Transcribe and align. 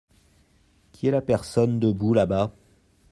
Qui 0.93 1.05
est 1.05 1.11
la 1.11 1.21
personne 1.21 1.77
debout 1.77 2.15
là-bas? 2.15 2.51